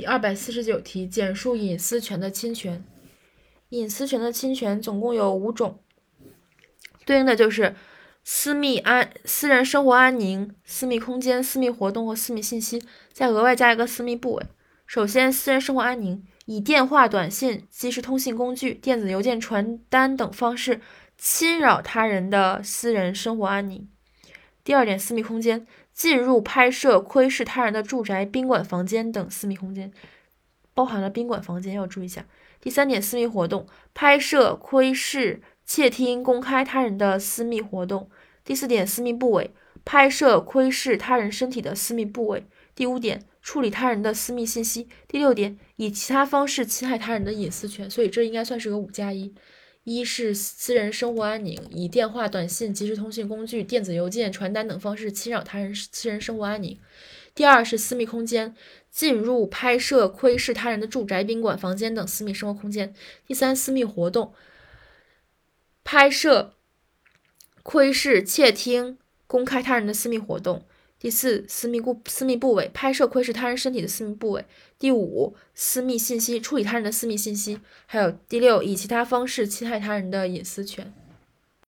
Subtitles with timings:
[0.00, 2.82] 第二百四十九题，简述隐私权的侵权。
[3.68, 5.78] 隐私权的侵权总共有五种，
[7.04, 7.76] 对应的就是
[8.24, 12.82] 私密安、私人生活安宁、私密空间、私密活动和私密信息，
[13.12, 14.46] 再额外加一个私密部位。
[14.86, 20.80] 首先，私人生活安宁，以电话、短信、即时通信工具、电子邮件、传单等方式
[21.18, 23.86] 侵扰他人的私人生活安宁。
[24.62, 29.92] 第二点，私密空间，进入、拍摄、窥视他人的住宅、宾馆房间等私密空间，
[30.74, 32.26] 包含了宾馆房间，要注意一下。
[32.60, 38.10] 第三点，私密活动，拍摄、窥视、窃听、公开他人的私密活动。
[38.44, 39.50] 第四点，私密部位，
[39.84, 42.44] 拍摄、窥视他人身体的私密部位。
[42.74, 44.88] 第五点，处理他人的私密信息。
[45.08, 47.88] 第六点，以其他方式侵害他人的隐私权。
[47.88, 49.34] 所以这应该算是个五加一：
[49.84, 56.78] 一是私人生活安宁，以电话、短信、即时通讯工具、电子邮件、传单等方式侵扰他人私人生活安宁。
[57.34, 58.54] 第二是私密空间，
[58.90, 62.94] 进入、拍摄、窥视他人的住宅、宾馆房间等私密生活空间。
[63.26, 64.34] 第三，私密活动，
[65.82, 66.54] 拍摄、
[67.62, 70.66] 窥视、窃听、公开他人的私密活动。
[71.00, 74.44] 第四，私密部私密部位，拍摄、窥视他人身体的私密部位。
[74.78, 77.58] 第五，私密信息，处理他人的私密信息。
[77.86, 80.92] 还有第六，以其他方式侵害他人的隐私权。